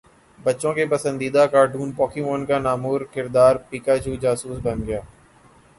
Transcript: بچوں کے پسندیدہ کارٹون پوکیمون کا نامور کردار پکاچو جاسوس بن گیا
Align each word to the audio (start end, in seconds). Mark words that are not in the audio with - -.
بچوں 0.39 0.73
کے 0.73 0.85
پسندیدہ 0.85 1.45
کارٹون 1.51 1.91
پوکیمون 1.91 2.45
کا 2.45 2.59
نامور 2.59 3.01
کردار 3.13 3.55
پکاچو 3.69 4.15
جاسوس 4.21 4.59
بن 4.63 4.85
گیا 4.87 4.99